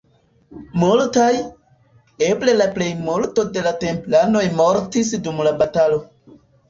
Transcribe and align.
Multaj, 0.83 1.33
eble 2.29 2.55
la 2.61 2.67
plejmulto 2.77 3.45
de 3.59 3.67
la 3.67 3.75
templanoj 3.87 4.43
mortis 4.63 5.13
dum 5.29 5.43
la 5.51 5.53
batalo. 5.61 6.01